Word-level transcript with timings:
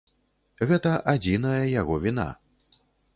Гэта 0.69 0.93
адзіная 1.13 1.59
яго 1.81 1.95
віна. 2.07 2.25